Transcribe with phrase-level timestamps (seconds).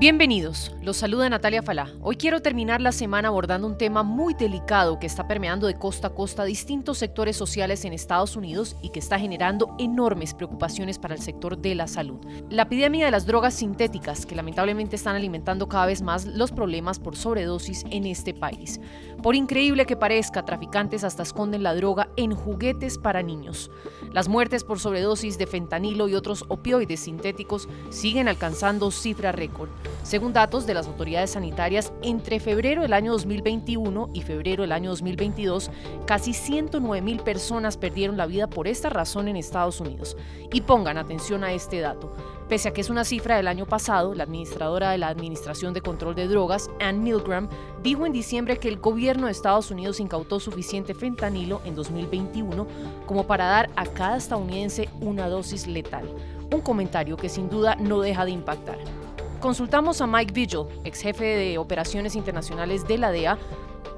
[0.00, 1.90] Bienvenidos, los saluda Natalia Falá.
[2.00, 6.06] Hoy quiero terminar la semana abordando un tema muy delicado que está permeando de costa
[6.06, 11.14] a costa distintos sectores sociales en Estados Unidos y que está generando enormes preocupaciones para
[11.14, 12.18] el sector de la salud.
[12.48, 16.98] La epidemia de las drogas sintéticas que lamentablemente están alimentando cada vez más los problemas
[16.98, 18.80] por sobredosis en este país.
[19.22, 23.70] Por increíble que parezca, traficantes hasta esconden la droga en juguetes para niños.
[24.14, 29.68] Las muertes por sobredosis de fentanilo y otros opioides sintéticos siguen alcanzando cifra récord.
[30.02, 34.90] Según datos de las autoridades sanitarias, entre febrero del año 2021 y febrero del año
[34.90, 35.70] 2022,
[36.06, 40.16] casi 109 mil personas perdieron la vida por esta razón en Estados Unidos.
[40.52, 42.12] Y pongan atención a este dato.
[42.50, 45.82] Pese a que es una cifra del año pasado, la administradora de la Administración de
[45.82, 47.48] Control de Drogas, Ann Milgram,
[47.80, 52.66] dijo en diciembre que el gobierno de Estados Unidos incautó suficiente fentanilo en 2021
[53.06, 56.08] como para dar a cada estadounidense una dosis letal.
[56.52, 58.78] Un comentario que sin duda no deja de impactar.
[59.40, 63.38] Consultamos a Mike Vigil, ex jefe de operaciones internacionales de la DEA,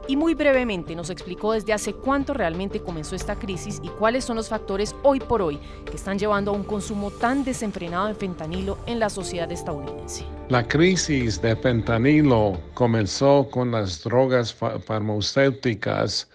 [0.06, 4.36] y muy brevemente nos explicó desde hace cuánto realmente comenzó esta crisis y cuáles son
[4.36, 8.78] los factores hoy por hoy que están llevando a un consumo tan desenfrenado de fentanilo
[8.86, 10.24] en la sociedad estadounidense.
[10.48, 16.30] La crisis de fentanilo comenzó con las drogas farmacéuticas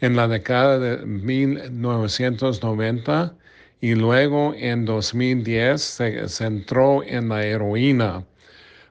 [0.00, 3.34] en la década de 1990
[3.82, 8.24] y luego en 2010 se centró en la heroína.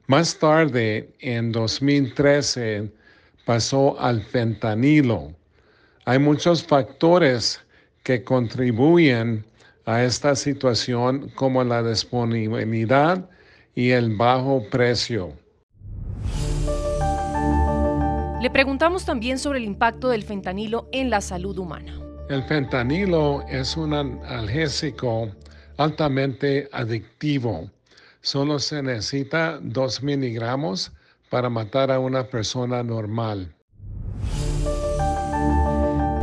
[0.08, 2.92] Más tarde, en 2013,
[3.44, 5.34] pasó al fentanilo.
[6.06, 7.60] Hay muchos factores
[8.04, 9.44] que contribuyen
[9.86, 13.28] a esta situación como la disponibilidad
[13.74, 15.34] y el bajo precio.
[18.42, 22.00] Le preguntamos también sobre el impacto del fentanilo en la salud humana.
[22.30, 25.32] El fentanilo es un analgésico
[25.78, 27.72] altamente adictivo
[28.26, 30.92] Solo se necesita 2 miligramos
[31.30, 33.54] para matar a una persona normal.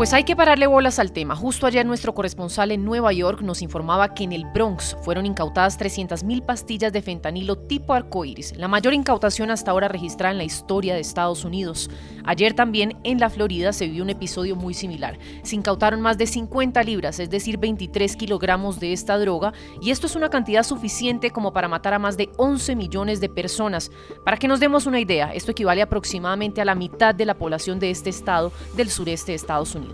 [0.03, 1.37] Pues hay que pararle bolas al tema.
[1.37, 5.79] Justo ayer nuestro corresponsal en Nueva York nos informaba que en el Bronx fueron incautadas
[5.79, 10.95] 300.000 pastillas de fentanilo tipo arcoíris, la mayor incautación hasta ahora registrada en la historia
[10.95, 11.89] de Estados Unidos.
[12.25, 15.21] Ayer también en la Florida se vivió un episodio muy similar.
[15.45, 20.09] Se incautaron más de 50 libras, es decir, 23 kilogramos de esta droga, y esto
[20.09, 23.93] es una cantidad suficiente como para matar a más de 11 millones de personas.
[24.25, 27.79] Para que nos demos una idea, esto equivale aproximadamente a la mitad de la población
[27.79, 29.92] de este estado del sureste de Estados Unidos.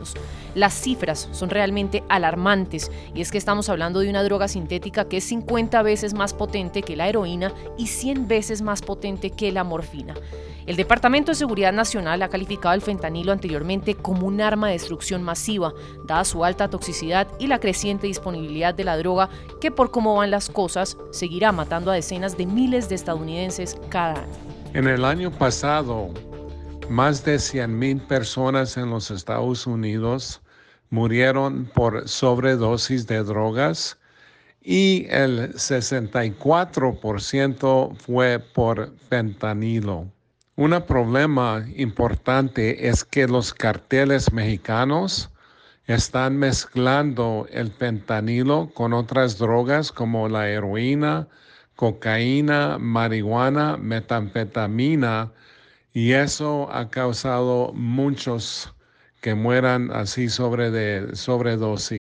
[0.55, 5.19] Las cifras son realmente alarmantes y es que estamos hablando de una droga sintética que
[5.19, 9.65] es 50 veces más potente que la heroína y 100 veces más potente que la
[9.65, 10.15] morfina.
[10.69, 15.23] El Departamento de Seguridad Nacional ha calificado el fentanilo anteriormente como un arma de destrucción
[15.23, 15.73] masiva,
[16.05, 19.31] dada su alta toxicidad y la creciente disponibilidad de la droga
[19.63, 24.21] que por cómo van las cosas seguirá matando a decenas de miles de estadounidenses cada
[24.21, 24.33] año.
[24.75, 26.11] En el año pasado,
[26.89, 30.43] más de 100.000 personas en los Estados Unidos
[30.91, 33.99] murieron por sobredosis de drogas
[34.63, 40.07] y el 64% fue por fentanilo.
[40.57, 45.31] Un problema importante es que los carteles mexicanos
[45.87, 51.29] están mezclando el fentanilo con otras drogas como la heroína,
[51.77, 55.31] cocaína, marihuana, metanfetamina
[55.93, 58.75] y eso ha causado muchos
[59.21, 61.99] que mueran así sobre de sobredosis.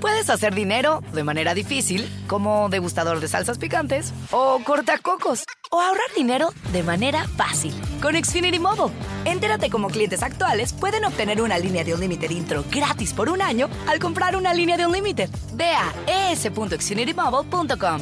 [0.00, 6.12] Puedes hacer dinero de manera difícil, como degustador de salsas picantes, o cortacocos, o ahorrar
[6.16, 8.92] dinero de manera fácil con Xfinity Mobile.
[9.24, 13.40] Entérate cómo clientes actuales pueden obtener una línea de un límite intro gratis por un
[13.40, 15.28] año al comprar una línea de un límite.
[15.54, 15.92] Ve a
[16.32, 18.00] es.xfinitymobile.com.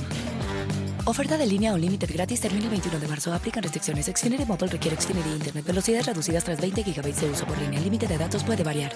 [1.07, 3.33] Oferta de línea o límite gratis termina el 21 de marzo.
[3.33, 4.07] Aplican restricciones.
[4.07, 5.65] Xfinity Mobile requiere Xfinity Internet.
[5.65, 7.79] Velocidades reducidas tras 20 GB de uso por línea.
[7.79, 8.93] El límite de datos puede variar.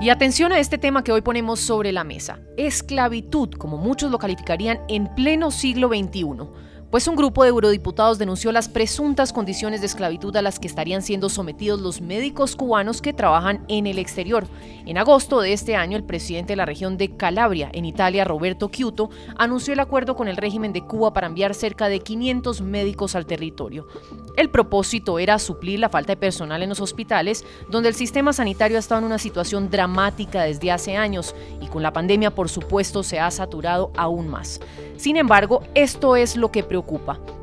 [0.00, 2.38] Y atención a este tema que hoy ponemos sobre la mesa.
[2.58, 8.52] Esclavitud, como muchos lo calificarían en pleno siglo XXI pues un grupo de eurodiputados denunció
[8.52, 13.12] las presuntas condiciones de esclavitud a las que estarían siendo sometidos los médicos cubanos que
[13.12, 14.46] trabajan en el exterior.
[14.86, 18.68] En agosto de este año, el presidente de la región de Calabria, en Italia, Roberto
[18.68, 23.16] Chiuto, anunció el acuerdo con el régimen de Cuba para enviar cerca de 500 médicos
[23.16, 23.88] al territorio.
[24.36, 28.76] El propósito era suplir la falta de personal en los hospitales, donde el sistema sanitario
[28.76, 33.02] ha estado en una situación dramática desde hace años y con la pandemia, por supuesto,
[33.02, 34.60] se ha saturado aún más.
[34.96, 36.83] Sin embargo, esto es lo que preocupa,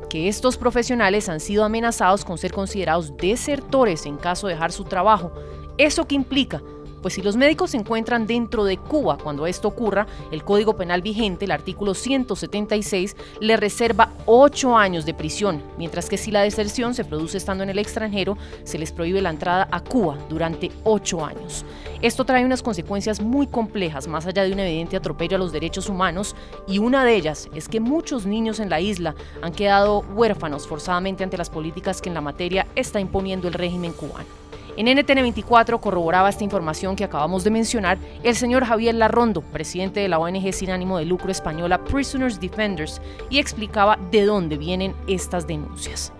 [0.08, 4.84] que estos profesionales han sido amenazados con ser considerados desertores en caso de dejar su
[4.84, 5.32] trabajo.
[5.78, 6.62] ¿Eso qué implica?
[7.02, 11.02] Pues si los médicos se encuentran dentro de Cuba cuando esto ocurra, el Código Penal
[11.02, 16.94] vigente, el artículo 176, le reserva ocho años de prisión, mientras que si la deserción
[16.94, 21.24] se produce estando en el extranjero, se les prohíbe la entrada a Cuba durante ocho
[21.24, 21.64] años.
[22.02, 25.88] Esto trae unas consecuencias muy complejas, más allá de un evidente atropello a los derechos
[25.88, 26.36] humanos,
[26.68, 31.24] y una de ellas es que muchos niños en la isla han quedado huérfanos forzadamente
[31.24, 34.41] ante las políticas que en la materia está imponiendo el régimen cubano.
[34.74, 40.00] En NTN 24 corroboraba esta información que acabamos de mencionar el señor Javier Larrondo, presidente
[40.00, 44.94] de la ONG sin ánimo de lucro española Prisoners Defenders, y explicaba de dónde vienen
[45.06, 46.14] estas denuncias.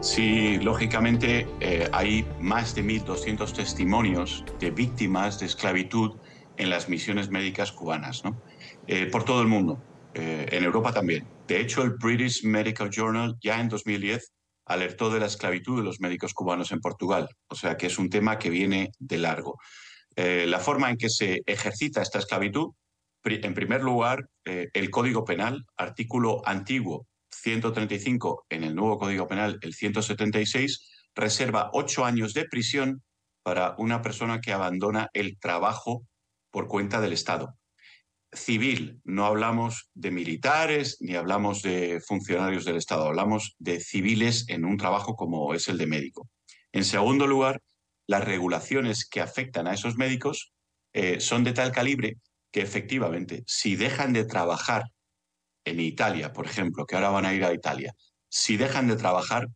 [0.00, 6.12] Sí, lógicamente eh, hay más de 1.200 testimonios de víctimas de esclavitud
[6.56, 8.40] en las misiones médicas cubanas, ¿no?
[8.86, 9.78] Eh, por todo el mundo,
[10.14, 11.26] eh, en Europa también.
[11.46, 14.32] De hecho, el British Medical Journal ya en 2010
[14.70, 17.28] alertó de la esclavitud de los médicos cubanos en Portugal.
[17.48, 19.58] O sea que es un tema que viene de largo.
[20.14, 22.70] Eh, la forma en que se ejercita esta esclavitud,
[23.24, 29.58] en primer lugar, eh, el Código Penal, artículo antiguo 135, en el nuevo Código Penal,
[29.60, 33.02] el 176, reserva ocho años de prisión
[33.42, 36.02] para una persona que abandona el trabajo
[36.50, 37.59] por cuenta del Estado
[38.32, 44.64] civil, no hablamos de militares ni hablamos de funcionarios del Estado, hablamos de civiles en
[44.64, 46.28] un trabajo como es el de médico.
[46.72, 47.60] En segundo lugar,
[48.06, 50.52] las regulaciones que afectan a esos médicos
[50.92, 52.18] eh, son de tal calibre
[52.52, 54.84] que efectivamente, si dejan de trabajar
[55.64, 57.94] en Italia, por ejemplo, que ahora van a ir a Italia,
[58.28, 59.48] si dejan de trabajar,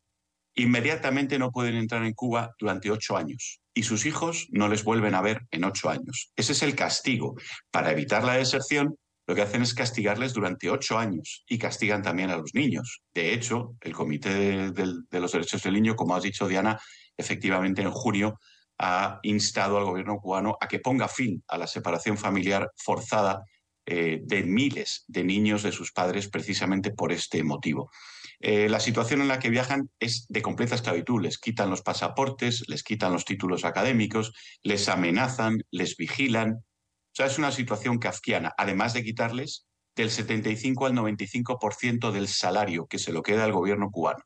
[0.55, 5.15] inmediatamente no pueden entrar en Cuba durante ocho años y sus hijos no les vuelven
[5.15, 6.31] a ver en ocho años.
[6.37, 7.35] Ese es el castigo.
[7.71, 12.31] Para evitar la deserción, lo que hacen es castigarles durante ocho años y castigan también
[12.31, 13.03] a los niños.
[13.13, 16.79] De hecho, el Comité de, los Derechos del Niño, como has dicho, Diana,
[17.17, 18.39] efectivamente en junio
[18.79, 23.43] ha instado al gobierno cubano a que ponga fin a la separación familiar forzada
[23.87, 27.91] eh, de miles de niños de sus padres precisamente por este motivo.
[28.41, 31.23] Eh, la situación en la que viajan es de completa esclavitud.
[31.23, 34.33] Les quitan los pasaportes, les quitan los títulos académicos,
[34.63, 36.53] les amenazan, les vigilan.
[36.55, 42.87] O sea, es una situación kafkiana, además de quitarles del 75 al 95% del salario
[42.87, 44.25] que se lo queda al gobierno cubano.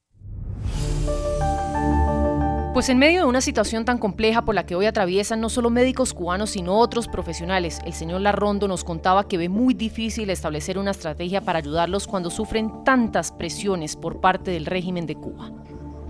[2.78, 5.68] Pues en medio de una situación tan compleja por la que hoy atraviesan no solo
[5.68, 10.78] médicos cubanos, sino otros profesionales, el señor Larrondo nos contaba que ve muy difícil establecer
[10.78, 15.50] una estrategia para ayudarlos cuando sufren tantas presiones por parte del régimen de Cuba.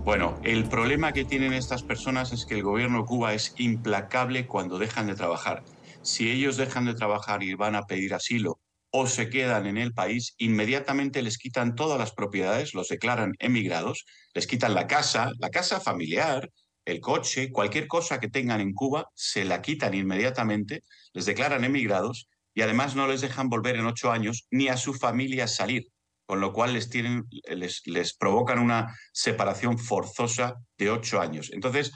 [0.04, 4.46] Bueno, el problema que tienen estas personas es que el gobierno de Cuba es implacable
[4.46, 5.62] cuando dejan de trabajar.
[6.02, 8.58] Si ellos dejan de trabajar y van a pedir asilo
[8.90, 14.04] o se quedan en el país, inmediatamente les quitan todas las propiedades, los declaran emigrados,
[14.34, 16.48] les quitan la casa, la casa familiar,
[16.84, 22.28] el coche, cualquier cosa que tengan en Cuba, se la quitan inmediatamente, les declaran emigrados
[22.54, 25.86] y además no les dejan volver en ocho años ni a su familia salir,
[26.24, 31.50] con lo cual les, tienen, les, les provocan una separación forzosa de ocho años.
[31.52, 31.92] Entonces,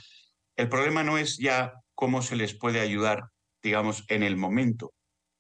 [0.57, 3.25] el problema no es ya cómo se les puede ayudar,
[3.63, 4.93] digamos, en el momento,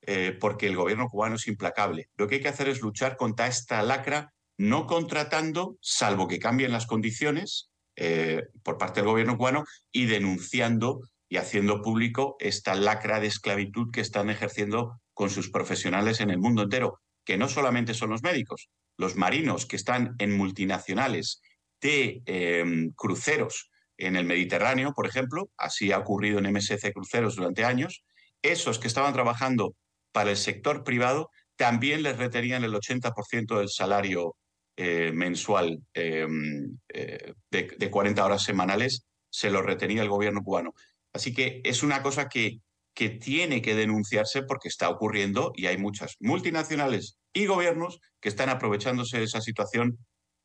[0.05, 2.09] eh, porque el gobierno cubano es implacable.
[2.17, 6.73] Lo que hay que hacer es luchar contra esta lacra, no contratando, salvo que cambien
[6.73, 13.21] las condiciones eh, por parte del gobierno cubano, y denunciando y haciendo público esta lacra
[13.21, 17.95] de esclavitud que están ejerciendo con sus profesionales en el mundo entero, que no solamente
[17.95, 18.69] son los médicos,
[18.99, 21.41] los marinos que están en multinacionales
[21.81, 27.65] de em, cruceros en el Mediterráneo, por ejemplo, así ha ocurrido en MSC Cruceros durante
[27.65, 28.05] años,
[28.43, 29.75] esos que estaban trabajando
[30.13, 34.37] para el sector privado también les retenían el 80% del salario
[34.77, 40.73] eh, mensual em, eh, de, de, 40 horas semanales, se lo retenía el gobierno cubano.
[41.13, 42.59] Así que es una cosa que,
[42.95, 48.49] que tiene que denunciarse porque está ocurriendo y hay muchas multinacionales y gobiernos que están
[48.49, 49.99] aprovechándose de esa situación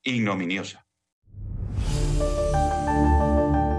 [0.03, 0.86] ignominiosa.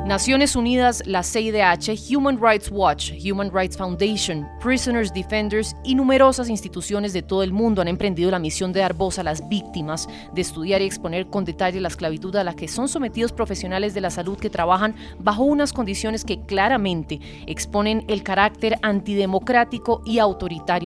[0.09, 7.13] Naciones Unidas, la CIDH, Human Rights Watch, Human Rights Foundation, Prisoners Defenders y numerosas instituciones
[7.13, 10.41] de todo el mundo han emprendido la misión de dar voz a las víctimas, de
[10.41, 14.09] estudiar y exponer con detalle la esclavitud a la que son sometidos profesionales de la
[14.09, 20.89] salud que trabajan bajo unas condiciones que claramente exponen el carácter antidemocrático y autoritario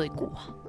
[0.00, 0.68] De Cuba.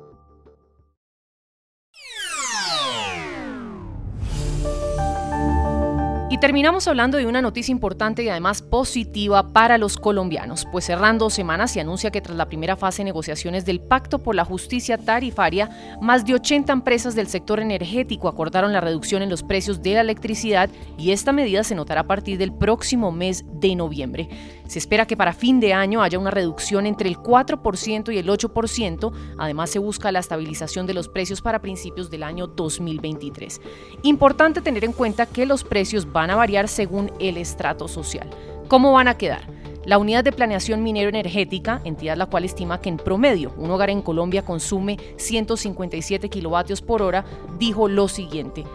[6.31, 11.31] Y terminamos hablando de una noticia importante y además positiva para los colombianos, pues cerrando
[11.31, 14.99] semanas se anuncia que tras la primera fase de negociaciones del Pacto por la Justicia
[14.99, 19.95] Tarifaria, más de 80 empresas del sector energético acordaron la reducción en los precios de
[19.95, 20.69] la electricidad
[20.99, 24.29] y esta medida se notará a partir del próximo mes de noviembre.
[24.69, 28.29] Se espera que para fin de año haya una reducción entre el 4% y el
[28.29, 33.61] 8%, además se busca la estabilización de los precios para principios del año 2023.
[34.03, 38.29] Importante tener en cuenta que los precios van a variar según el estrato social.
[38.67, 39.41] ¿Cómo van a quedar?
[39.85, 43.89] La Unidad de Planeación Minero Energética, entidad la cual estima que en promedio un hogar
[43.89, 47.25] en Colombia consume 157 kilovatios por hora,
[47.57, 48.65] dijo lo siguiente.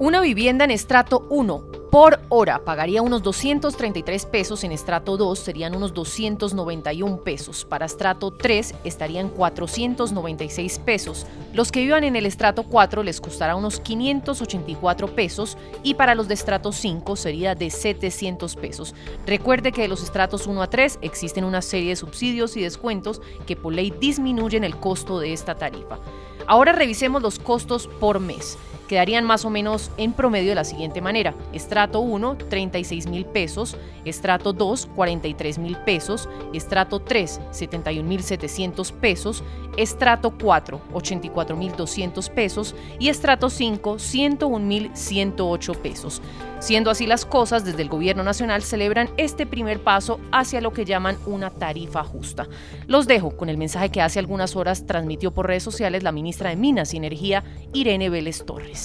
[0.00, 5.76] Una vivienda en estrato 1 por hora pagaría unos 233 pesos, en estrato 2 serían
[5.76, 12.64] unos 291 pesos, para estrato 3 estarían 496 pesos, los que vivan en el estrato
[12.64, 18.56] 4 les costará unos 584 pesos y para los de estrato 5 sería de 700
[18.56, 18.96] pesos.
[19.24, 23.22] Recuerde que de los estratos 1 a 3 existen una serie de subsidios y descuentos
[23.46, 26.00] que por ley disminuyen el costo de esta tarifa.
[26.48, 28.58] Ahora revisemos los costos por mes
[28.88, 31.34] quedarían más o menos en promedio de la siguiente manera.
[31.52, 33.76] Estrato 1, 36 mil pesos.
[34.04, 36.28] Estrato 2, 43 mil pesos.
[36.52, 39.42] Estrato 3, 71 mil 700 pesos.
[39.76, 42.74] Estrato 4, 84 mil 200 pesos.
[42.98, 46.22] Y estrato 5, 101 mil 108 pesos.
[46.60, 50.84] Siendo así las cosas, desde el Gobierno Nacional celebran este primer paso hacia lo que
[50.84, 52.48] llaman una tarifa justa.
[52.86, 56.50] Los dejo con el mensaje que hace algunas horas transmitió por redes sociales la ministra
[56.50, 58.83] de Minas y Energía, Irene Vélez Torres.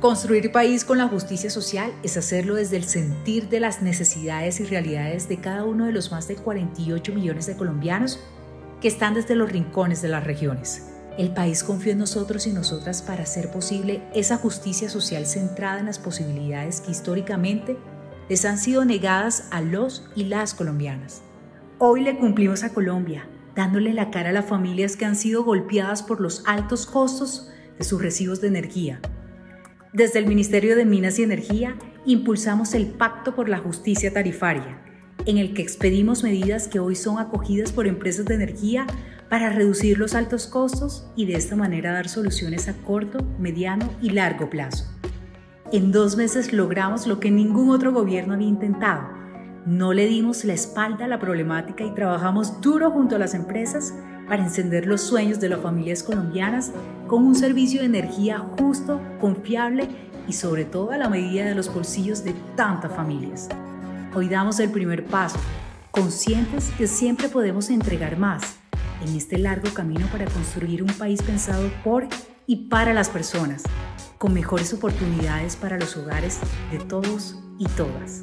[0.00, 4.64] Construir país con la justicia social es hacerlo desde el sentir de las necesidades y
[4.64, 8.20] realidades de cada uno de los más de 48 millones de colombianos
[8.82, 10.92] que están desde los rincones de las regiones.
[11.16, 15.86] El país confió en nosotros y nosotras para hacer posible esa justicia social centrada en
[15.86, 17.78] las posibilidades que históricamente
[18.28, 21.22] les han sido negadas a los y las colombianas.
[21.78, 26.02] Hoy le cumplimos a Colombia, dándole la cara a las familias que han sido golpeadas
[26.02, 29.00] por los altos costos de sus recibos de energía.
[29.96, 31.74] Desde el Ministerio de Minas y Energía
[32.04, 34.78] impulsamos el Pacto por la Justicia Tarifaria,
[35.24, 38.86] en el que expedimos medidas que hoy son acogidas por empresas de energía
[39.30, 44.10] para reducir los altos costos y de esta manera dar soluciones a corto, mediano y
[44.10, 44.84] largo plazo.
[45.72, 49.08] En dos meses logramos lo que ningún otro gobierno había intentado.
[49.64, 53.94] No le dimos la espalda a la problemática y trabajamos duro junto a las empresas
[54.28, 56.72] para encender los sueños de las familias colombianas
[57.06, 59.88] con un servicio de energía justo, confiable
[60.28, 63.48] y sobre todo a la medida de los bolsillos de tantas familias.
[64.14, 65.38] Hoy damos el primer paso,
[65.90, 68.56] conscientes que siempre podemos entregar más
[69.06, 72.06] en este largo camino para construir un país pensado por
[72.46, 73.62] y para las personas,
[74.18, 76.38] con mejores oportunidades para los hogares
[76.70, 78.22] de todos y todas.